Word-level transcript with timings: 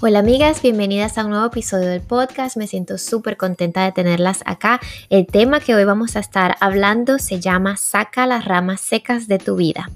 Hola 0.00 0.18
amigas, 0.18 0.60
bienvenidas 0.60 1.16
a 1.16 1.24
un 1.24 1.30
nuevo 1.30 1.46
episodio 1.46 1.88
del 1.88 2.02
podcast. 2.02 2.56
Me 2.56 2.66
siento 2.66 2.98
súper 2.98 3.36
contenta 3.36 3.84
de 3.84 3.92
tenerlas 3.92 4.42
acá. 4.44 4.80
El 5.08 5.26
tema 5.26 5.60
que 5.60 5.74
hoy 5.74 5.84
vamos 5.84 6.16
a 6.16 6.20
estar 6.20 6.56
hablando 6.60 7.18
se 7.18 7.40
llama 7.40 7.76
Saca 7.76 8.26
las 8.26 8.44
ramas 8.44 8.80
secas 8.80 9.28
de 9.28 9.38
tu 9.38 9.56
vida. 9.56 9.88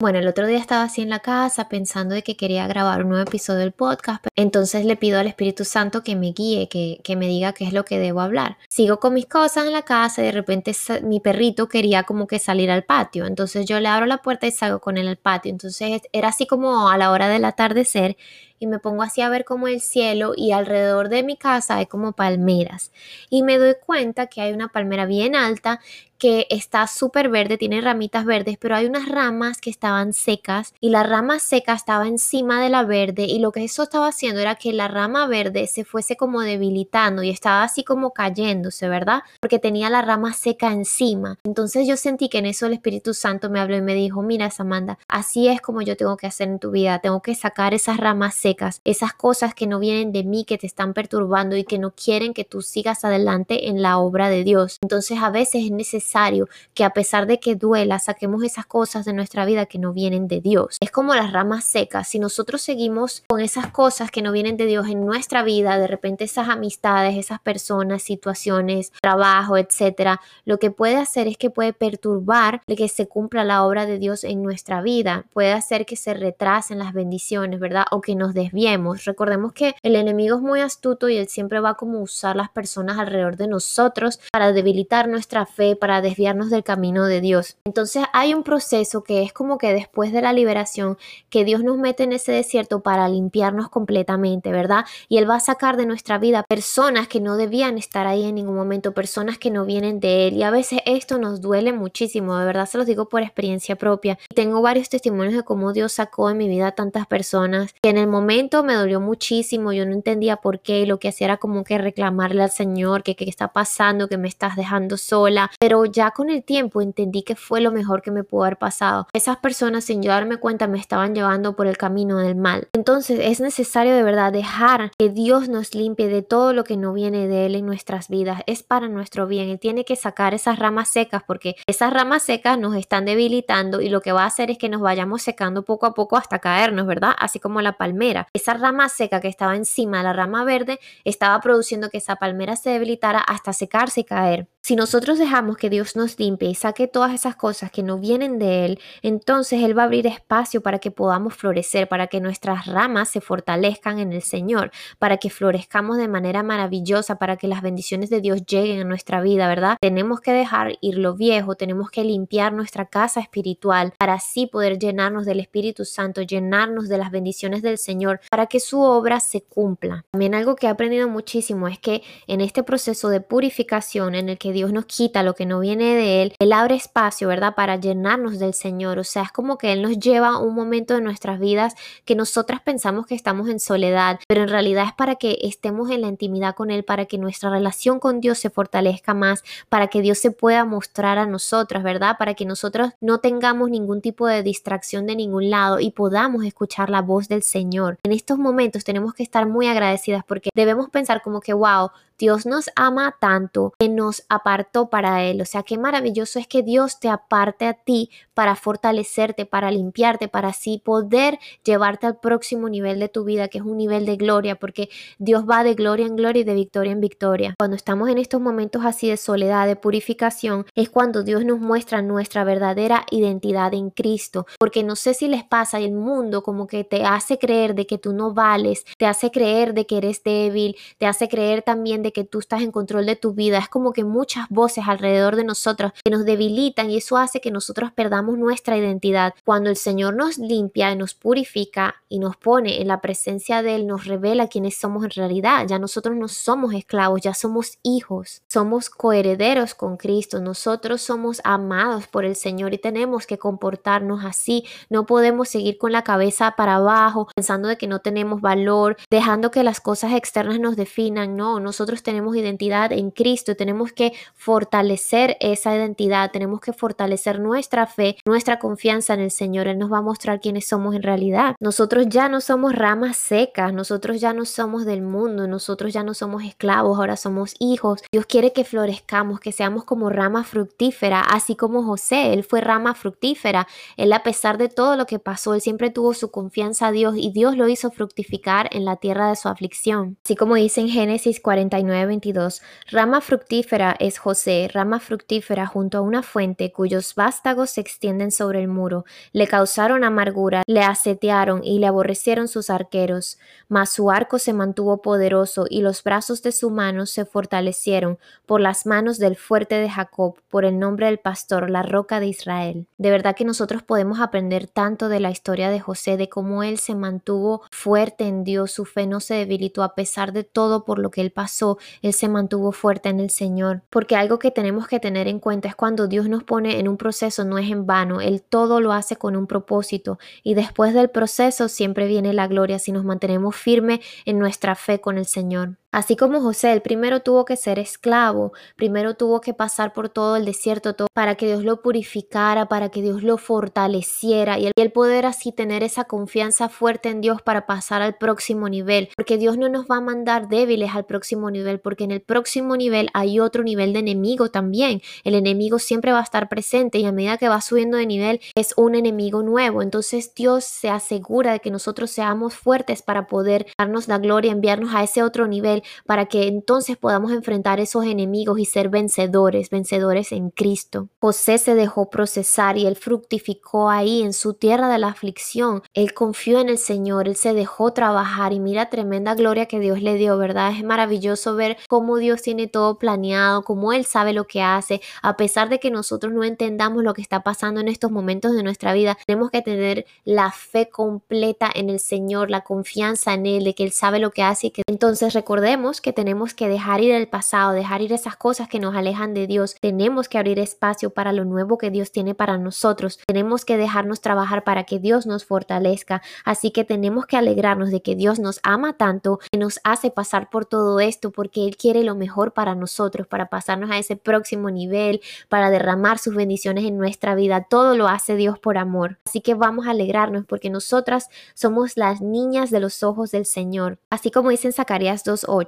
Bueno, 0.00 0.18
el 0.18 0.26
otro 0.28 0.46
día 0.46 0.56
estaba 0.56 0.84
así 0.84 1.02
en 1.02 1.10
la 1.10 1.18
casa 1.18 1.68
pensando 1.68 2.14
de 2.14 2.22
que 2.22 2.34
quería 2.34 2.66
grabar 2.66 3.02
un 3.02 3.10
nuevo 3.10 3.22
episodio 3.28 3.58
del 3.58 3.72
podcast, 3.72 4.24
entonces 4.34 4.86
le 4.86 4.96
pido 4.96 5.20
al 5.20 5.26
Espíritu 5.26 5.66
Santo 5.66 6.02
que 6.02 6.16
me 6.16 6.32
guíe, 6.32 6.70
que, 6.70 7.00
que 7.04 7.16
me 7.16 7.26
diga 7.26 7.52
qué 7.52 7.66
es 7.66 7.74
lo 7.74 7.84
que 7.84 7.98
debo 7.98 8.22
hablar. 8.22 8.56
Sigo 8.70 8.98
con 8.98 9.12
mis 9.12 9.26
cosas 9.26 9.66
en 9.66 9.72
la 9.72 9.82
casa 9.82 10.22
y 10.22 10.24
de 10.24 10.32
repente 10.32 10.72
mi 11.02 11.20
perrito 11.20 11.68
quería 11.68 12.04
como 12.04 12.26
que 12.26 12.38
salir 12.38 12.70
al 12.70 12.84
patio, 12.84 13.26
entonces 13.26 13.66
yo 13.66 13.78
le 13.78 13.88
abro 13.88 14.06
la 14.06 14.22
puerta 14.22 14.46
y 14.46 14.52
salgo 14.52 14.80
con 14.80 14.96
él 14.96 15.06
al 15.06 15.18
patio, 15.18 15.52
entonces 15.52 16.00
era 16.14 16.28
así 16.28 16.46
como 16.46 16.88
a 16.88 16.96
la 16.96 17.10
hora 17.10 17.28
del 17.28 17.44
atardecer 17.44 18.16
y 18.60 18.68
me 18.68 18.78
pongo 18.78 19.02
así 19.02 19.22
a 19.22 19.28
ver 19.28 19.44
como 19.44 19.66
el 19.66 19.80
cielo 19.80 20.34
y 20.36 20.52
alrededor 20.52 21.08
de 21.08 21.24
mi 21.24 21.36
casa 21.36 21.78
hay 21.78 21.86
como 21.86 22.12
palmeras 22.12 22.92
y 23.30 23.42
me 23.42 23.58
doy 23.58 23.74
cuenta 23.84 24.28
que 24.28 24.42
hay 24.42 24.52
una 24.52 24.68
palmera 24.68 25.06
bien 25.06 25.34
alta 25.34 25.80
que 26.20 26.46
está 26.50 26.86
súper 26.86 27.30
verde, 27.30 27.56
tiene 27.56 27.80
ramitas 27.80 28.26
verdes, 28.26 28.58
pero 28.60 28.76
hay 28.76 28.84
unas 28.84 29.08
ramas 29.08 29.58
que 29.58 29.70
estaban 29.70 30.12
secas 30.12 30.74
y 30.78 30.90
la 30.90 31.02
rama 31.02 31.38
seca 31.38 31.72
estaba 31.72 32.06
encima 32.06 32.62
de 32.62 32.68
la 32.68 32.82
verde 32.82 33.24
y 33.24 33.38
lo 33.38 33.52
que 33.52 33.64
eso 33.64 33.84
estaba 33.84 34.08
haciendo 34.08 34.38
era 34.38 34.56
que 34.56 34.74
la 34.74 34.86
rama 34.86 35.26
verde 35.26 35.66
se 35.66 35.82
fuese 35.82 36.18
como 36.18 36.42
debilitando 36.42 37.22
y 37.22 37.30
estaba 37.30 37.62
así 37.62 37.84
como 37.84 38.12
cayéndose, 38.12 38.86
¿verdad? 38.86 39.22
Porque 39.40 39.58
tenía 39.58 39.88
la 39.88 40.02
rama 40.02 40.34
seca 40.34 40.70
encima. 40.70 41.38
Entonces 41.42 41.88
yo 41.88 41.96
sentí 41.96 42.28
que 42.28 42.38
en 42.38 42.46
eso 42.46 42.66
el 42.66 42.74
Espíritu 42.74 43.14
Santo 43.14 43.48
me 43.48 43.58
habló 43.58 43.76
y 43.76 43.82
me 43.82 43.94
dijo, 43.94 44.20
mira 44.20 44.50
Samantha, 44.50 44.98
así 45.08 45.48
es 45.48 45.62
como 45.62 45.80
yo 45.80 45.96
tengo 45.96 46.18
que 46.18 46.26
hacer 46.26 46.48
en 46.48 46.58
tu 46.58 46.70
vida, 46.70 46.98
tengo 46.98 47.22
que 47.22 47.34
sacar 47.34 47.72
esas 47.72 47.96
ramas 47.96 48.34
secas 48.34 48.49
esas 48.84 49.12
cosas 49.12 49.54
que 49.54 49.66
no 49.66 49.78
vienen 49.78 50.12
de 50.12 50.24
mí, 50.24 50.44
que 50.44 50.58
te 50.58 50.66
están 50.66 50.94
perturbando 50.94 51.56
y 51.56 51.64
que 51.64 51.78
no 51.78 51.92
quieren 51.92 52.34
que 52.34 52.44
tú 52.44 52.62
sigas 52.62 53.04
adelante 53.04 53.68
en 53.68 53.82
la 53.82 53.98
obra 53.98 54.28
de 54.28 54.44
Dios. 54.44 54.78
Entonces 54.82 55.18
a 55.20 55.30
veces 55.30 55.64
es 55.64 55.70
necesario 55.70 56.48
que 56.74 56.84
a 56.84 56.90
pesar 56.90 57.26
de 57.26 57.38
que 57.38 57.54
duela, 57.54 57.98
saquemos 57.98 58.42
esas 58.42 58.66
cosas 58.66 59.04
de 59.04 59.12
nuestra 59.12 59.44
vida 59.44 59.66
que 59.66 59.78
no 59.78 59.92
vienen 59.92 60.26
de 60.26 60.40
Dios. 60.40 60.76
Es 60.80 60.90
como 60.90 61.14
las 61.14 61.32
ramas 61.32 61.64
secas. 61.64 62.08
Si 62.08 62.18
nosotros 62.18 62.62
seguimos 62.62 63.22
con 63.28 63.40
esas 63.40 63.68
cosas 63.68 64.10
que 64.10 64.22
no 64.22 64.32
vienen 64.32 64.56
de 64.56 64.66
Dios 64.66 64.88
en 64.88 65.06
nuestra 65.06 65.42
vida, 65.42 65.78
de 65.78 65.86
repente 65.86 66.24
esas 66.24 66.48
amistades, 66.48 67.16
esas 67.16 67.40
personas, 67.40 68.02
situaciones, 68.02 68.92
trabajo, 69.00 69.56
etcétera, 69.56 70.20
lo 70.44 70.58
que 70.58 70.70
puede 70.70 70.96
hacer 70.96 71.28
es 71.28 71.36
que 71.36 71.50
puede 71.50 71.72
perturbar 71.72 72.62
que 72.76 72.88
se 72.88 73.06
cumpla 73.06 73.44
la 73.44 73.64
obra 73.64 73.86
de 73.86 73.98
Dios 73.98 74.24
en 74.24 74.42
nuestra 74.42 74.80
vida. 74.80 75.26
Puede 75.32 75.52
hacer 75.52 75.86
que 75.86 75.96
se 75.96 76.14
retrasen 76.14 76.78
las 76.78 76.92
bendiciones, 76.92 77.60
¿verdad? 77.60 77.84
O 77.90 78.00
que 78.00 78.14
nos 78.14 78.34
desviemos. 78.42 79.04
Recordemos 79.04 79.52
que 79.52 79.74
el 79.82 79.96
enemigo 79.96 80.36
es 80.36 80.42
muy 80.42 80.60
astuto 80.60 81.08
y 81.08 81.16
él 81.16 81.28
siempre 81.28 81.60
va 81.60 81.74
como 81.74 82.00
usar 82.00 82.36
las 82.36 82.50
personas 82.50 82.98
alrededor 82.98 83.36
de 83.36 83.48
nosotros 83.48 84.20
para 84.32 84.52
debilitar 84.52 85.08
nuestra 85.08 85.46
fe, 85.46 85.76
para 85.76 86.00
desviarnos 86.00 86.50
del 86.50 86.64
camino 86.64 87.06
de 87.06 87.20
Dios. 87.20 87.56
Entonces 87.64 88.04
hay 88.12 88.34
un 88.34 88.42
proceso 88.42 89.02
que 89.02 89.22
es 89.22 89.32
como 89.32 89.58
que 89.58 89.72
después 89.72 90.12
de 90.12 90.22
la 90.22 90.32
liberación, 90.32 90.98
que 91.28 91.44
Dios 91.44 91.62
nos 91.62 91.78
mete 91.78 92.04
en 92.04 92.12
ese 92.12 92.32
desierto 92.32 92.80
para 92.80 93.08
limpiarnos 93.08 93.68
completamente, 93.68 94.52
¿verdad? 94.52 94.84
Y 95.08 95.18
Él 95.18 95.28
va 95.28 95.36
a 95.36 95.40
sacar 95.40 95.76
de 95.76 95.86
nuestra 95.86 96.18
vida 96.18 96.44
personas 96.48 97.08
que 97.08 97.20
no 97.20 97.36
debían 97.36 97.78
estar 97.78 98.06
ahí 98.06 98.24
en 98.24 98.34
ningún 98.34 98.56
momento, 98.56 98.92
personas 98.92 99.38
que 99.38 99.50
no 99.50 99.64
vienen 99.64 100.00
de 100.00 100.28
Él. 100.28 100.34
Y 100.34 100.42
a 100.42 100.50
veces 100.50 100.80
esto 100.86 101.18
nos 101.18 101.40
duele 101.40 101.72
muchísimo, 101.72 102.36
de 102.38 102.44
verdad 102.44 102.66
se 102.66 102.78
los 102.78 102.86
digo 102.86 103.08
por 103.08 103.22
experiencia 103.22 103.76
propia. 103.76 104.18
Tengo 104.34 104.62
varios 104.62 104.88
testimonios 104.88 105.34
de 105.34 105.44
cómo 105.44 105.72
Dios 105.72 105.92
sacó 105.92 106.30
en 106.30 106.38
mi 106.38 106.48
vida 106.48 106.68
a 106.68 106.72
tantas 106.72 107.06
personas 107.06 107.74
que 107.82 107.90
en 107.90 107.98
el 107.98 108.06
momento 108.06 108.29
me 108.62 108.74
dolió 108.74 109.00
muchísimo, 109.00 109.72
yo 109.72 109.84
no 109.84 109.92
entendía 109.92 110.36
por 110.36 110.60
qué, 110.60 110.86
lo 110.86 110.98
que 110.98 111.08
hacía 111.08 111.26
era 111.26 111.36
como 111.38 111.64
que 111.64 111.78
reclamarle 111.78 112.42
al 112.42 112.50
Señor 112.50 113.02
que 113.02 113.16
qué 113.16 113.24
está 113.24 113.48
pasando, 113.48 114.08
que 114.08 114.18
me 114.18 114.28
estás 114.28 114.54
dejando 114.54 114.96
sola, 114.96 115.50
pero 115.58 115.84
ya 115.84 116.12
con 116.12 116.30
el 116.30 116.44
tiempo 116.44 116.80
entendí 116.80 117.22
que 117.22 117.34
fue 117.34 117.60
lo 117.60 117.72
mejor 117.72 118.02
que 118.02 118.12
me 118.12 118.22
pudo 118.22 118.44
haber 118.44 118.56
pasado. 118.56 119.08
Esas 119.12 119.38
personas 119.38 119.84
sin 119.84 120.02
yo 120.02 120.12
darme 120.12 120.36
cuenta 120.36 120.68
me 120.68 120.78
estaban 120.78 121.14
llevando 121.14 121.56
por 121.56 121.66
el 121.66 121.76
camino 121.76 122.18
del 122.18 122.36
mal. 122.36 122.68
Entonces 122.72 123.18
es 123.20 123.40
necesario 123.40 123.94
de 123.94 124.02
verdad 124.02 124.32
dejar 124.32 124.92
que 124.96 125.08
Dios 125.08 125.48
nos 125.48 125.74
limpie 125.74 126.08
de 126.08 126.22
todo 126.22 126.52
lo 126.52 126.62
que 126.62 126.76
no 126.76 126.92
viene 126.92 127.26
de 127.26 127.46
Él 127.46 127.56
en 127.56 127.66
nuestras 127.66 128.08
vidas. 128.08 128.42
Es 128.46 128.62
para 128.62 128.88
nuestro 128.88 129.26
bien. 129.26 129.48
Él 129.48 129.58
tiene 129.58 129.84
que 129.84 129.96
sacar 129.96 130.34
esas 130.34 130.58
ramas 130.58 130.88
secas 130.88 131.22
porque 131.26 131.56
esas 131.66 131.92
ramas 131.92 132.22
secas 132.22 132.58
nos 132.58 132.76
están 132.76 133.04
debilitando 133.04 133.80
y 133.80 133.88
lo 133.88 134.00
que 134.00 134.12
va 134.12 134.22
a 134.22 134.26
hacer 134.26 134.50
es 134.50 134.58
que 134.58 134.68
nos 134.68 134.80
vayamos 134.80 135.22
secando 135.22 135.64
poco 135.64 135.86
a 135.86 135.94
poco 135.94 136.16
hasta 136.16 136.38
caernos, 136.38 136.86
¿verdad? 136.86 137.14
Así 137.18 137.40
como 137.40 137.60
la 137.60 137.72
palmera. 137.72 138.09
Esa 138.32 138.54
rama 138.54 138.88
seca 138.88 139.20
que 139.20 139.28
estaba 139.28 139.56
encima 139.56 139.98
de 139.98 140.04
la 140.04 140.12
rama 140.12 140.44
verde 140.44 140.80
estaba 141.04 141.40
produciendo 141.40 141.90
que 141.90 141.98
esa 141.98 142.16
palmera 142.16 142.56
se 142.56 142.70
debilitara 142.70 143.20
hasta 143.20 143.52
secarse 143.52 144.00
y 144.00 144.04
caer. 144.04 144.48
Si 144.62 144.76
nosotros 144.76 145.18
dejamos 145.18 145.56
que 145.56 145.70
Dios 145.70 145.96
nos 145.96 146.18
limpie 146.18 146.50
y 146.50 146.54
saque 146.54 146.86
todas 146.86 147.14
esas 147.14 147.34
cosas 147.34 147.70
que 147.70 147.82
no 147.82 147.98
vienen 147.98 148.38
de 148.38 148.66
Él, 148.66 148.80
entonces 149.00 149.62
Él 149.62 149.76
va 149.76 149.82
a 149.82 149.86
abrir 149.86 150.06
espacio 150.06 150.60
para 150.60 150.78
que 150.78 150.90
podamos 150.90 151.32
florecer, 151.34 151.88
para 151.88 152.08
que 152.08 152.20
nuestras 152.20 152.66
ramas 152.66 153.08
se 153.08 153.22
fortalezcan 153.22 153.98
en 153.98 154.12
el 154.12 154.20
Señor, 154.20 154.70
para 154.98 155.16
que 155.16 155.30
florezcamos 155.30 155.96
de 155.96 156.08
manera 156.08 156.42
maravillosa, 156.42 157.16
para 157.16 157.38
que 157.38 157.48
las 157.48 157.62
bendiciones 157.62 158.10
de 158.10 158.20
Dios 158.20 158.44
lleguen 158.44 158.80
a 158.80 158.84
nuestra 158.84 159.22
vida, 159.22 159.48
¿verdad? 159.48 159.78
Tenemos 159.80 160.20
que 160.20 160.32
dejar 160.32 160.76
ir 160.82 160.98
lo 160.98 161.14
viejo, 161.14 161.54
tenemos 161.54 161.90
que 161.90 162.04
limpiar 162.04 162.52
nuestra 162.52 162.84
casa 162.84 163.20
espiritual 163.20 163.94
para 163.96 164.14
así 164.14 164.46
poder 164.46 164.78
llenarnos 164.78 165.24
del 165.24 165.40
Espíritu 165.40 165.86
Santo, 165.86 166.20
llenarnos 166.20 166.90
de 166.90 166.98
las 166.98 167.10
bendiciones 167.10 167.62
del 167.62 167.78
Señor, 167.78 168.20
para 168.30 168.44
que 168.44 168.60
su 168.60 168.82
obra 168.82 169.20
se 169.20 169.40
cumpla. 169.40 170.04
También 170.10 170.34
algo 170.34 170.54
que 170.54 170.66
he 170.66 170.70
aprendido 170.70 171.08
muchísimo 171.08 171.66
es 171.66 171.78
que 171.78 172.02
en 172.26 172.42
este 172.42 172.62
proceso 172.62 173.08
de 173.08 173.22
purificación 173.22 174.14
en 174.14 174.28
el 174.28 174.36
que 174.36 174.49
Dios 174.52 174.72
nos 174.72 174.86
quita 174.86 175.22
lo 175.22 175.34
que 175.34 175.46
no 175.46 175.60
viene 175.60 175.94
de 175.94 176.22
Él, 176.22 176.34
Él 176.38 176.52
abre 176.52 176.74
espacio, 176.74 177.28
¿verdad? 177.28 177.54
Para 177.54 177.76
llenarnos 177.76 178.38
del 178.38 178.54
Señor. 178.54 178.98
O 178.98 179.04
sea, 179.04 179.22
es 179.22 179.32
como 179.32 179.58
que 179.58 179.72
Él 179.72 179.82
nos 179.82 179.98
lleva 179.98 180.38
un 180.38 180.54
momento 180.54 180.94
de 180.94 181.00
nuestras 181.00 181.38
vidas 181.38 181.74
que 182.04 182.14
nosotras 182.14 182.60
pensamos 182.60 183.06
que 183.06 183.14
estamos 183.14 183.48
en 183.48 183.60
soledad, 183.60 184.20
pero 184.28 184.42
en 184.42 184.48
realidad 184.48 184.86
es 184.86 184.92
para 184.94 185.16
que 185.16 185.38
estemos 185.42 185.90
en 185.90 186.02
la 186.02 186.08
intimidad 186.08 186.54
con 186.54 186.70
Él, 186.70 186.84
para 186.84 187.06
que 187.06 187.18
nuestra 187.18 187.50
relación 187.50 188.00
con 188.00 188.20
Dios 188.20 188.38
se 188.38 188.50
fortalezca 188.50 189.14
más, 189.14 189.42
para 189.68 189.88
que 189.88 190.00
Dios 190.00 190.18
se 190.18 190.30
pueda 190.30 190.64
mostrar 190.64 191.18
a 191.18 191.26
nosotras, 191.26 191.82
¿verdad? 191.82 192.16
Para 192.18 192.34
que 192.34 192.44
nosotros 192.44 192.90
no 193.00 193.18
tengamos 193.18 193.70
ningún 193.70 194.00
tipo 194.00 194.26
de 194.26 194.42
distracción 194.42 195.06
de 195.06 195.16
ningún 195.16 195.50
lado 195.50 195.80
y 195.80 195.90
podamos 195.90 196.44
escuchar 196.44 196.90
la 196.90 197.02
voz 197.02 197.28
del 197.28 197.42
Señor. 197.42 197.98
En 198.02 198.12
estos 198.12 198.38
momentos 198.38 198.84
tenemos 198.84 199.14
que 199.14 199.22
estar 199.22 199.46
muy 199.46 199.66
agradecidas 199.66 200.24
porque 200.26 200.50
debemos 200.54 200.90
pensar 200.90 201.22
como 201.22 201.40
que, 201.40 201.52
wow, 201.52 201.90
Dios 202.20 202.44
nos 202.44 202.70
ama 202.76 203.16
tanto 203.18 203.72
que 203.78 203.88
nos 203.88 204.24
apartó 204.28 204.90
para 204.90 205.24
Él. 205.24 205.40
O 205.40 205.46
sea, 205.46 205.62
qué 205.62 205.78
maravilloso 205.78 206.38
es 206.38 206.46
que 206.46 206.62
Dios 206.62 207.00
te 207.00 207.08
aparte 207.08 207.66
a 207.66 207.72
ti 207.72 208.10
para 208.34 208.56
fortalecerte, 208.56 209.46
para 209.46 209.70
limpiarte, 209.70 210.28
para 210.28 210.48
así 210.48 210.82
poder 210.84 211.38
llevarte 211.64 212.06
al 212.06 212.20
próximo 212.20 212.68
nivel 212.68 213.00
de 213.00 213.08
tu 213.08 213.24
vida, 213.24 213.48
que 213.48 213.58
es 213.58 213.64
un 213.64 213.78
nivel 213.78 214.04
de 214.04 214.16
gloria, 214.16 214.56
porque 214.56 214.90
Dios 215.18 215.44
va 215.48 215.64
de 215.64 215.74
gloria 215.74 216.06
en 216.06 216.14
gloria 216.14 216.40
y 216.40 216.44
de 216.44 216.54
victoria 216.54 216.92
en 216.92 217.00
victoria. 217.00 217.54
Cuando 217.58 217.76
estamos 217.76 218.10
en 218.10 218.18
estos 218.18 218.40
momentos 218.40 218.84
así 218.84 219.08
de 219.08 219.16
soledad, 219.16 219.66
de 219.66 219.76
purificación, 219.76 220.66
es 220.74 220.90
cuando 220.90 221.22
Dios 221.22 221.46
nos 221.46 221.58
muestra 221.58 222.02
nuestra 222.02 222.44
verdadera 222.44 223.06
identidad 223.10 223.72
en 223.72 223.88
Cristo. 223.88 224.46
Porque 224.58 224.82
no 224.82 224.94
sé 224.94 225.14
si 225.14 225.26
les 225.26 225.44
pasa, 225.44 225.78
el 225.78 225.92
mundo 225.92 226.42
como 226.42 226.66
que 226.66 226.84
te 226.84 227.04
hace 227.04 227.38
creer 227.38 227.74
de 227.74 227.86
que 227.86 227.96
tú 227.96 228.12
no 228.12 228.34
vales, 228.34 228.84
te 228.98 229.06
hace 229.06 229.30
creer 229.30 229.72
de 229.72 229.86
que 229.86 229.96
eres 229.98 230.22
débil, 230.22 230.76
te 230.98 231.06
hace 231.06 231.28
creer 231.28 231.62
también 231.62 232.02
de 232.02 232.09
que 232.12 232.24
tú 232.24 232.38
estás 232.38 232.62
en 232.62 232.72
control 232.72 233.06
de 233.06 233.16
tu 233.16 233.32
vida. 233.32 233.58
Es 233.58 233.68
como 233.68 233.92
que 233.92 234.04
muchas 234.04 234.48
voces 234.48 234.84
alrededor 234.86 235.36
de 235.36 235.44
nosotros 235.44 235.92
que 236.02 236.10
nos 236.10 236.24
debilitan 236.24 236.90
y 236.90 236.96
eso 236.96 237.16
hace 237.16 237.40
que 237.40 237.50
nosotros 237.50 237.92
perdamos 237.92 238.38
nuestra 238.38 238.76
identidad. 238.76 239.34
Cuando 239.44 239.70
el 239.70 239.76
Señor 239.76 240.14
nos 240.14 240.38
limpia 240.38 240.90
y 240.92 240.96
nos 240.96 241.14
purifica 241.14 241.96
y 242.08 242.18
nos 242.18 242.36
pone 242.36 242.80
en 242.80 242.88
la 242.88 243.00
presencia 243.00 243.62
de 243.62 243.76
Él, 243.76 243.86
nos 243.86 244.06
revela 244.06 244.48
quiénes 244.48 244.76
somos 244.76 245.04
en 245.04 245.10
realidad. 245.10 245.66
Ya 245.66 245.78
nosotros 245.78 246.16
no 246.16 246.28
somos 246.28 246.74
esclavos, 246.74 247.20
ya 247.20 247.34
somos 247.34 247.78
hijos, 247.82 248.42
somos 248.48 248.90
coherederos 248.90 249.74
con 249.74 249.96
Cristo. 249.96 250.40
Nosotros 250.40 251.02
somos 251.02 251.40
amados 251.44 252.06
por 252.06 252.24
el 252.24 252.36
Señor 252.36 252.74
y 252.74 252.78
tenemos 252.78 253.26
que 253.26 253.38
comportarnos 253.38 254.24
así. 254.24 254.64
No 254.88 255.06
podemos 255.06 255.48
seguir 255.48 255.78
con 255.78 255.92
la 255.92 256.04
cabeza 256.04 256.54
para 256.56 256.76
abajo 256.76 257.28
pensando 257.34 257.68
de 257.68 257.76
que 257.76 257.86
no 257.86 258.00
tenemos 258.00 258.40
valor, 258.40 258.96
dejando 259.10 259.50
que 259.50 259.62
las 259.62 259.80
cosas 259.80 260.12
externas 260.12 260.60
nos 260.60 260.76
definan. 260.76 261.36
No, 261.36 261.60
nosotros 261.60 261.99
tenemos 262.02 262.36
identidad 262.36 262.92
en 262.92 263.10
Cristo, 263.10 263.54
tenemos 263.56 263.92
que 263.92 264.12
fortalecer 264.34 265.36
esa 265.40 265.74
identidad, 265.74 266.30
tenemos 266.30 266.60
que 266.60 266.72
fortalecer 266.72 267.40
nuestra 267.40 267.86
fe, 267.86 268.16
nuestra 268.24 268.58
confianza 268.58 269.14
en 269.14 269.20
el 269.20 269.30
Señor. 269.30 269.68
Él 269.68 269.78
nos 269.78 269.92
va 269.92 269.98
a 269.98 270.02
mostrar 270.02 270.40
quiénes 270.40 270.66
somos 270.66 270.94
en 270.94 271.02
realidad. 271.02 271.54
Nosotros 271.60 272.06
ya 272.08 272.28
no 272.28 272.40
somos 272.40 272.74
ramas 272.74 273.16
secas, 273.16 273.72
nosotros 273.72 274.20
ya 274.20 274.32
no 274.32 274.44
somos 274.44 274.84
del 274.84 275.02
mundo, 275.02 275.46
nosotros 275.46 275.92
ya 275.92 276.02
no 276.02 276.14
somos 276.14 276.44
esclavos, 276.44 276.98
ahora 276.98 277.16
somos 277.16 277.54
hijos. 277.58 278.02
Dios 278.12 278.26
quiere 278.26 278.52
que 278.52 278.64
florezcamos, 278.64 279.40
que 279.40 279.52
seamos 279.52 279.84
como 279.84 280.10
rama 280.10 280.44
fructífera, 280.44 281.20
así 281.20 281.56
como 281.56 281.82
José, 281.82 282.32
él 282.32 282.44
fue 282.44 282.60
rama 282.60 282.94
fructífera. 282.94 283.66
Él 283.96 284.12
a 284.12 284.22
pesar 284.22 284.58
de 284.58 284.68
todo 284.68 284.96
lo 284.96 285.06
que 285.06 285.18
pasó, 285.18 285.54
él 285.54 285.60
siempre 285.60 285.90
tuvo 285.90 286.14
su 286.14 286.30
confianza 286.30 286.88
a 286.88 286.92
Dios 286.92 287.14
y 287.16 287.32
Dios 287.32 287.56
lo 287.56 287.68
hizo 287.68 287.90
fructificar 287.90 288.68
en 288.72 288.84
la 288.84 288.96
tierra 288.96 289.28
de 289.28 289.36
su 289.36 289.48
aflicción. 289.48 290.16
Así 290.24 290.36
como 290.36 290.54
dice 290.54 290.80
en 290.80 290.88
Génesis 290.88 291.40
49, 291.40 291.79
22, 291.88 292.62
rama 292.90 293.20
fructífera 293.20 293.96
es 293.98 294.18
José, 294.18 294.68
rama 294.72 295.00
fructífera 295.00 295.66
junto 295.66 295.98
a 295.98 296.00
una 296.00 296.22
fuente 296.22 296.72
cuyos 296.72 297.14
vástagos 297.14 297.70
se 297.70 297.80
extienden 297.80 298.30
sobre 298.30 298.60
el 298.60 298.68
muro. 298.68 299.04
Le 299.32 299.46
causaron 299.46 300.04
amargura, 300.04 300.62
le 300.66 300.82
asetearon 300.82 301.64
y 301.64 301.78
le 301.78 301.86
aborrecieron 301.86 302.48
sus 302.48 302.70
arqueros. 302.70 303.38
Mas 303.68 303.90
su 303.90 304.10
arco 304.10 304.38
se 304.38 304.52
mantuvo 304.52 305.02
poderoso 305.02 305.66
y 305.68 305.80
los 305.80 306.02
brazos 306.02 306.42
de 306.42 306.52
su 306.52 306.70
mano 306.70 307.06
se 307.06 307.24
fortalecieron 307.24 308.18
por 308.46 308.60
las 308.60 308.86
manos 308.86 309.18
del 309.18 309.36
fuerte 309.36 309.76
de 309.76 309.88
Jacob, 309.88 310.36
por 310.48 310.64
el 310.64 310.78
nombre 310.78 311.06
del 311.06 311.18
pastor, 311.18 311.70
la 311.70 311.82
roca 311.82 312.20
de 312.20 312.26
Israel. 312.26 312.86
De 312.98 313.10
verdad 313.10 313.36
que 313.36 313.44
nosotros 313.44 313.82
podemos 313.82 314.20
aprender 314.20 314.66
tanto 314.66 315.08
de 315.08 315.20
la 315.20 315.30
historia 315.30 315.70
de 315.70 315.80
José, 315.80 316.16
de 316.16 316.28
cómo 316.28 316.62
él 316.62 316.78
se 316.78 316.94
mantuvo 316.94 317.62
fuerte 317.70 318.26
en 318.26 318.44
Dios, 318.44 318.72
su 318.72 318.84
fe 318.84 319.06
no 319.06 319.20
se 319.20 319.34
debilitó 319.34 319.82
a 319.82 319.94
pesar 319.94 320.32
de 320.32 320.44
todo 320.44 320.84
por 320.84 320.98
lo 320.98 321.10
que 321.10 321.20
él 321.20 321.30
pasó, 321.30 321.69
él 322.02 322.12
se 322.12 322.28
mantuvo 322.28 322.72
fuerte 322.72 323.08
en 323.08 323.20
el 323.20 323.30
Señor. 323.30 323.82
Porque 323.90 324.16
algo 324.16 324.38
que 324.38 324.50
tenemos 324.50 324.88
que 324.88 325.00
tener 325.00 325.28
en 325.28 325.40
cuenta 325.40 325.68
es 325.68 325.74
cuando 325.74 326.06
Dios 326.06 326.28
nos 326.28 326.44
pone 326.44 326.78
en 326.78 326.88
un 326.88 326.96
proceso, 326.96 327.44
no 327.44 327.58
es 327.58 327.70
en 327.70 327.86
vano, 327.86 328.20
Él 328.20 328.42
todo 328.42 328.80
lo 328.80 328.92
hace 328.92 329.16
con 329.16 329.36
un 329.36 329.46
propósito 329.46 330.18
y 330.42 330.54
después 330.54 330.94
del 330.94 331.10
proceso 331.10 331.68
siempre 331.68 332.06
viene 332.06 332.32
la 332.32 332.46
gloria 332.46 332.78
si 332.78 332.92
nos 332.92 333.04
mantenemos 333.04 333.56
firmes 333.56 334.00
en 334.24 334.38
nuestra 334.38 334.74
fe 334.74 335.00
con 335.00 335.18
el 335.18 335.26
Señor. 335.26 335.76
Así 335.92 336.14
como 336.14 336.40
José, 336.40 336.72
el 336.72 336.82
primero 336.82 337.18
tuvo 337.20 337.44
que 337.44 337.56
ser 337.56 337.80
esclavo, 337.80 338.52
primero 338.76 339.14
tuvo 339.14 339.40
que 339.40 339.54
pasar 339.54 339.92
por 339.92 340.08
todo 340.08 340.36
el 340.36 340.44
desierto 340.44 340.94
todo, 340.94 341.08
para 341.12 341.34
que 341.34 341.46
Dios 341.46 341.64
lo 341.64 341.82
purificara, 341.82 342.68
para 342.68 342.90
que 342.90 343.02
Dios 343.02 343.24
lo 343.24 343.38
fortaleciera 343.38 344.56
y 344.60 344.70
el 344.76 344.92
poder 344.92 345.26
así 345.26 345.50
tener 345.50 345.82
esa 345.82 346.04
confianza 346.04 346.68
fuerte 346.68 347.08
en 347.08 347.20
Dios 347.20 347.42
para 347.42 347.66
pasar 347.66 348.02
al 348.02 348.14
próximo 348.14 348.68
nivel, 348.68 349.08
porque 349.16 349.36
Dios 349.36 349.58
no 349.58 349.68
nos 349.68 349.86
va 349.86 349.96
a 349.96 350.00
mandar 350.00 350.48
débiles 350.48 350.94
al 350.94 351.06
próximo 351.06 351.50
nivel, 351.50 351.80
porque 351.80 352.04
en 352.04 352.12
el 352.12 352.20
próximo 352.20 352.76
nivel 352.76 353.08
hay 353.12 353.40
otro 353.40 353.64
nivel 353.64 353.92
de 353.92 353.98
enemigo 353.98 354.48
también. 354.48 355.02
El 355.24 355.34
enemigo 355.34 355.80
siempre 355.80 356.12
va 356.12 356.20
a 356.20 356.22
estar 356.22 356.48
presente 356.48 356.98
y 357.00 357.04
a 357.04 357.10
medida 357.10 357.36
que 357.36 357.48
va 357.48 357.60
subiendo 357.60 357.96
de 357.96 358.06
nivel 358.06 358.40
es 358.54 358.74
un 358.76 358.94
enemigo 358.94 359.42
nuevo. 359.42 359.82
Entonces 359.82 360.32
Dios 360.36 360.62
se 360.64 360.88
asegura 360.88 361.50
de 361.50 361.58
que 361.58 361.72
nosotros 361.72 362.12
seamos 362.12 362.54
fuertes 362.54 363.02
para 363.02 363.26
poder 363.26 363.66
darnos 363.76 364.06
la 364.06 364.18
gloria, 364.18 364.52
enviarnos 364.52 364.94
a 364.94 365.02
ese 365.02 365.24
otro 365.24 365.48
nivel 365.48 365.79
para 366.06 366.26
que 366.26 366.46
entonces 366.46 366.96
podamos 366.96 367.32
enfrentar 367.32 367.80
esos 367.80 368.04
enemigos 368.04 368.58
y 368.58 368.64
ser 368.64 368.88
vencedores, 368.88 369.70
vencedores 369.70 370.32
en 370.32 370.50
Cristo. 370.50 371.08
José 371.20 371.58
se 371.58 371.74
dejó 371.74 372.10
procesar 372.10 372.78
y 372.78 372.86
él 372.86 372.96
fructificó 372.96 373.90
ahí 373.90 374.22
en 374.22 374.32
su 374.32 374.54
tierra 374.54 374.88
de 374.88 374.98
la 374.98 375.08
aflicción. 375.08 375.82
Él 375.94 376.14
confió 376.14 376.60
en 376.60 376.68
el 376.68 376.78
Señor, 376.78 377.28
él 377.28 377.36
se 377.36 377.54
dejó 377.54 377.92
trabajar 377.92 378.52
y 378.52 378.60
mira 378.60 378.90
tremenda 378.90 379.34
gloria 379.34 379.66
que 379.66 379.80
Dios 379.80 380.02
le 380.02 380.14
dio, 380.14 380.36
¿verdad? 380.38 380.72
Es 380.76 380.84
maravilloso 380.84 381.54
ver 381.56 381.76
cómo 381.88 382.16
Dios 382.16 382.42
tiene 382.42 382.66
todo 382.66 382.98
planeado, 382.98 383.62
cómo 383.62 383.92
Él 383.92 384.04
sabe 384.04 384.32
lo 384.32 384.46
que 384.46 384.62
hace, 384.62 385.00
a 385.22 385.36
pesar 385.36 385.68
de 385.68 385.80
que 385.80 385.90
nosotros 385.90 386.32
no 386.32 386.44
entendamos 386.44 387.02
lo 387.02 387.14
que 387.14 387.22
está 387.22 387.42
pasando 387.42 387.80
en 387.80 387.88
estos 387.88 388.10
momentos 388.10 388.54
de 388.54 388.62
nuestra 388.62 388.92
vida, 388.92 389.16
tenemos 389.26 389.50
que 389.50 389.62
tener 389.62 390.06
la 390.24 390.50
fe 390.50 390.88
completa 390.88 391.70
en 391.74 391.90
el 391.90 392.00
Señor, 392.00 392.50
la 392.50 392.62
confianza 392.62 393.34
en 393.34 393.46
Él, 393.46 393.64
de 393.64 393.74
que 393.74 393.84
Él 393.84 393.92
sabe 393.92 394.18
lo 394.18 394.30
que 394.30 394.42
hace 394.42 394.68
y 394.68 394.70
que 394.70 394.82
entonces 394.86 395.34
recordemos 395.34 395.69
que 396.00 396.12
tenemos 396.12 396.52
que 396.52 396.68
dejar 396.68 397.00
ir 397.00 397.12
el 397.12 397.28
pasado, 397.28 397.72
dejar 397.72 398.02
ir 398.02 398.12
esas 398.12 398.34
cosas 398.34 398.68
que 398.68 398.80
nos 398.80 398.96
alejan 398.96 399.34
de 399.34 399.46
Dios. 399.46 399.76
Tenemos 399.80 400.28
que 400.28 400.36
abrir 400.36 400.58
espacio 400.58 401.10
para 401.10 401.32
lo 401.32 401.44
nuevo 401.44 401.78
que 401.78 401.90
Dios 401.90 402.10
tiene 402.10 402.34
para 402.34 402.58
nosotros. 402.58 403.20
Tenemos 403.24 403.64
que 403.64 403.76
dejarnos 403.76 404.20
trabajar 404.20 404.64
para 404.64 404.82
que 404.82 404.98
Dios 404.98 405.26
nos 405.26 405.44
fortalezca. 405.44 406.22
Así 406.44 406.72
que 406.72 406.84
tenemos 406.84 407.24
que 407.26 407.36
alegrarnos 407.36 407.92
de 407.92 408.02
que 408.02 408.16
Dios 408.16 408.40
nos 408.40 408.58
ama 408.64 408.94
tanto, 408.94 409.38
que 409.52 409.58
nos 409.58 409.78
hace 409.84 410.10
pasar 410.10 410.50
por 410.50 410.64
todo 410.64 410.98
esto, 410.98 411.30
porque 411.30 411.64
Él 411.64 411.76
quiere 411.76 412.02
lo 412.02 412.16
mejor 412.16 412.52
para 412.52 412.74
nosotros, 412.74 413.28
para 413.28 413.48
pasarnos 413.48 413.92
a 413.92 413.98
ese 413.98 414.16
próximo 414.16 414.70
nivel, 414.70 415.20
para 415.48 415.70
derramar 415.70 416.18
sus 416.18 416.34
bendiciones 416.34 416.84
en 416.84 416.98
nuestra 416.98 417.36
vida. 417.36 417.68
Todo 417.70 417.94
lo 417.94 418.08
hace 418.08 418.34
Dios 418.34 418.58
por 418.58 418.76
amor. 418.76 419.18
Así 419.24 419.40
que 419.40 419.54
vamos 419.54 419.86
a 419.86 419.92
alegrarnos 419.92 420.46
porque 420.46 420.68
nosotras 420.68 421.28
somos 421.54 421.96
las 421.96 422.20
niñas 422.20 422.70
de 422.70 422.80
los 422.80 423.04
ojos 423.04 423.30
del 423.30 423.46
Señor. 423.46 423.98
Así 424.10 424.32
como 424.32 424.50
dice 424.50 424.66
en 424.66 424.72
Zacarías 424.72 425.24
2.8 425.24 425.59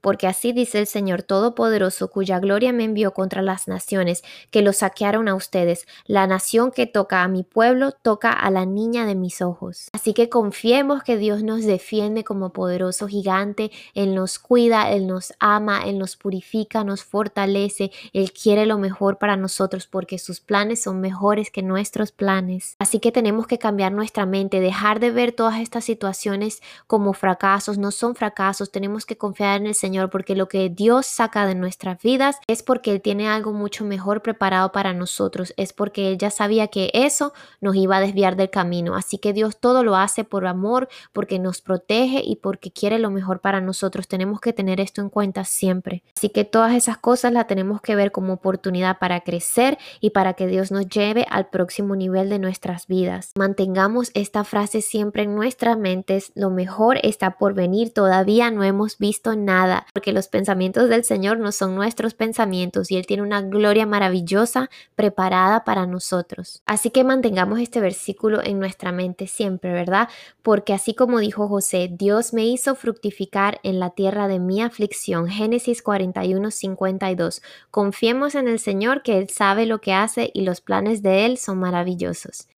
porque 0.00 0.26
así 0.26 0.52
dice 0.52 0.78
el 0.78 0.86
Señor 0.86 1.22
Todopoderoso, 1.22 2.10
cuya 2.10 2.38
gloria 2.38 2.72
me 2.72 2.84
envió 2.84 3.12
contra 3.12 3.42
las 3.42 3.68
naciones 3.68 4.22
que 4.50 4.62
lo 4.62 4.72
saquearon 4.72 5.28
a 5.28 5.34
ustedes. 5.34 5.86
La 6.06 6.26
nación 6.26 6.70
que 6.70 6.86
toca 6.86 7.22
a 7.22 7.28
mi 7.28 7.42
pueblo 7.42 7.92
toca 7.92 8.32
a 8.32 8.50
la 8.50 8.66
niña 8.66 9.06
de 9.06 9.14
mis 9.14 9.42
ojos. 9.42 9.88
Así 9.92 10.14
que 10.14 10.28
confiemos 10.28 11.02
que 11.02 11.16
Dios 11.16 11.42
nos 11.42 11.64
defiende 11.64 12.24
como 12.24 12.52
poderoso 12.52 13.08
gigante, 13.08 13.70
Él 13.94 14.14
nos 14.14 14.38
cuida, 14.38 14.90
Él 14.90 15.06
nos 15.06 15.32
ama, 15.38 15.82
Él 15.84 15.98
nos 15.98 16.16
purifica, 16.16 16.84
nos 16.84 17.04
fortalece, 17.04 17.90
Él 18.12 18.32
quiere 18.32 18.66
lo 18.66 18.78
mejor 18.78 19.18
para 19.18 19.36
nosotros 19.36 19.86
porque 19.86 20.18
sus 20.18 20.40
planes 20.40 20.82
son 20.82 21.00
mejores 21.00 21.50
que 21.50 21.62
nuestros 21.62 22.12
planes. 22.12 22.76
Así 22.78 23.00
que 23.00 23.12
tenemos 23.12 23.46
que 23.46 23.58
cambiar 23.58 23.92
nuestra 23.92 24.26
mente, 24.26 24.60
dejar 24.60 25.00
de 25.00 25.10
ver 25.10 25.32
todas 25.32 25.60
estas 25.60 25.84
situaciones 25.84 26.62
como 26.86 27.12
fracasos, 27.12 27.78
no 27.78 27.90
son 27.90 28.14
fracasos, 28.14 28.70
tenemos 28.70 29.06
que 29.06 29.16
confiar 29.16 29.31
en 29.40 29.66
el 29.66 29.74
Señor 29.74 30.10
porque 30.10 30.36
lo 30.36 30.48
que 30.48 30.68
Dios 30.68 31.06
saca 31.06 31.46
de 31.46 31.54
nuestras 31.54 32.00
vidas 32.02 32.38
es 32.46 32.62
porque 32.62 32.92
Él 32.92 33.00
tiene 33.00 33.28
algo 33.28 33.52
mucho 33.52 33.84
mejor 33.84 34.22
preparado 34.22 34.72
para 34.72 34.92
nosotros, 34.92 35.54
es 35.56 35.72
porque 35.72 36.08
Él 36.08 36.18
ya 36.18 36.30
sabía 36.30 36.68
que 36.68 36.90
eso 36.94 37.32
nos 37.60 37.76
iba 37.76 37.96
a 37.96 38.00
desviar 38.00 38.36
del 38.36 38.50
camino. 38.50 38.94
Así 38.94 39.18
que 39.18 39.32
Dios 39.32 39.58
todo 39.58 39.82
lo 39.82 39.96
hace 39.96 40.24
por 40.24 40.46
amor, 40.46 40.88
porque 41.12 41.38
nos 41.38 41.60
protege 41.60 42.22
y 42.24 42.36
porque 42.36 42.70
quiere 42.70 42.98
lo 42.98 43.10
mejor 43.10 43.40
para 43.40 43.60
nosotros. 43.60 44.08
Tenemos 44.08 44.40
que 44.40 44.52
tener 44.52 44.80
esto 44.80 45.00
en 45.00 45.08
cuenta 45.08 45.44
siempre. 45.44 46.02
Así 46.16 46.28
que 46.28 46.44
todas 46.44 46.74
esas 46.74 46.98
cosas 46.98 47.32
las 47.32 47.46
tenemos 47.46 47.80
que 47.80 47.94
ver 47.94 48.12
como 48.12 48.34
oportunidad 48.34 48.98
para 48.98 49.20
crecer 49.20 49.78
y 50.00 50.10
para 50.10 50.34
que 50.34 50.46
Dios 50.46 50.70
nos 50.70 50.88
lleve 50.88 51.26
al 51.30 51.48
próximo 51.48 51.96
nivel 51.96 52.28
de 52.28 52.38
nuestras 52.38 52.86
vidas. 52.86 53.32
Mantengamos 53.36 54.10
esta 54.14 54.44
frase 54.44 54.82
siempre 54.82 55.24
en 55.24 55.34
nuestras 55.34 55.78
mentes. 55.78 56.32
Lo 56.34 56.50
mejor 56.50 56.98
está 57.02 57.38
por 57.38 57.54
venir. 57.54 57.92
Todavía 57.92 58.50
no 58.50 58.64
hemos 58.64 58.98
nada, 59.36 59.86
porque 59.92 60.12
los 60.12 60.28
pensamientos 60.28 60.88
del 60.88 61.04
Señor 61.04 61.38
no 61.38 61.52
son 61.52 61.74
nuestros 61.74 62.14
pensamientos 62.14 62.90
y 62.90 62.96
Él 62.96 63.06
tiene 63.06 63.22
una 63.22 63.40
gloria 63.42 63.86
maravillosa 63.86 64.68
preparada 64.96 65.64
para 65.64 65.86
nosotros. 65.86 66.62
Así 66.66 66.90
que 66.90 67.04
mantengamos 67.04 67.60
este 67.60 67.80
versículo 67.80 68.42
en 68.42 68.58
nuestra 68.58 68.92
mente 68.92 69.26
siempre, 69.26 69.72
¿verdad? 69.72 70.08
Porque 70.42 70.74
así 70.74 70.94
como 70.94 71.20
dijo 71.20 71.48
José, 71.48 71.88
Dios 71.90 72.34
me 72.34 72.44
hizo 72.44 72.74
fructificar 72.74 73.60
en 73.62 73.78
la 73.78 73.90
tierra 73.90 74.28
de 74.28 74.40
mi 74.40 74.60
aflicción. 74.60 75.28
Génesis 75.28 75.82
41, 75.82 76.50
52. 76.50 77.42
Confiemos 77.70 78.34
en 78.34 78.48
el 78.48 78.58
Señor 78.58 79.02
que 79.02 79.18
Él 79.18 79.30
sabe 79.30 79.66
lo 79.66 79.80
que 79.80 79.92
hace 79.92 80.30
y 80.34 80.42
los 80.42 80.60
planes 80.60 81.02
de 81.02 81.26
Él 81.26 81.38
son 81.38 81.60
maravillosos. 81.60 82.48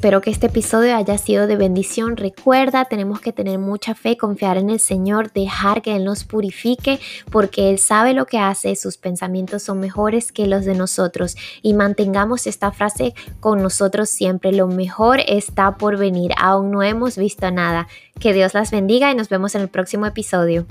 Espero 0.00 0.22
que 0.22 0.30
este 0.30 0.46
episodio 0.46 0.96
haya 0.96 1.18
sido 1.18 1.46
de 1.46 1.56
bendición. 1.56 2.16
Recuerda, 2.16 2.86
tenemos 2.86 3.20
que 3.20 3.34
tener 3.34 3.58
mucha 3.58 3.94
fe, 3.94 4.16
confiar 4.16 4.56
en 4.56 4.70
el 4.70 4.80
Señor, 4.80 5.30
dejar 5.30 5.82
que 5.82 5.94
Él 5.94 6.04
nos 6.04 6.24
purifique, 6.24 6.98
porque 7.30 7.68
Él 7.68 7.78
sabe 7.78 8.14
lo 8.14 8.24
que 8.24 8.38
hace, 8.38 8.74
sus 8.76 8.96
pensamientos 8.96 9.62
son 9.62 9.78
mejores 9.78 10.32
que 10.32 10.46
los 10.46 10.64
de 10.64 10.74
nosotros. 10.74 11.36
Y 11.60 11.74
mantengamos 11.74 12.46
esta 12.46 12.72
frase 12.72 13.12
con 13.40 13.62
nosotros 13.62 14.08
siempre, 14.08 14.52
lo 14.52 14.68
mejor 14.68 15.20
está 15.26 15.76
por 15.76 15.98
venir, 15.98 16.32
aún 16.38 16.70
no 16.70 16.82
hemos 16.82 17.18
visto 17.18 17.50
nada. 17.50 17.86
Que 18.18 18.32
Dios 18.32 18.54
las 18.54 18.70
bendiga 18.70 19.12
y 19.12 19.14
nos 19.14 19.28
vemos 19.28 19.54
en 19.54 19.60
el 19.60 19.68
próximo 19.68 20.06
episodio. 20.06 20.64